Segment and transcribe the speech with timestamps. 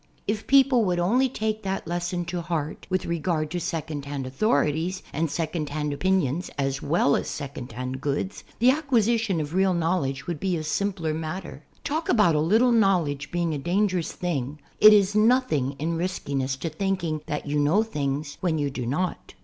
[0.27, 5.03] If people would only take that lesson to heart with regard to second hand authorities
[5.13, 10.25] and second hand opinions as well as second hand goods, the acquisition of real knowledge
[10.25, 11.65] would be a simpler matter.
[11.83, 16.69] Talk about a little knowledge being a dangerous thing, it is nothing in riskiness to
[16.69, 19.35] thinking that you know things when you do not.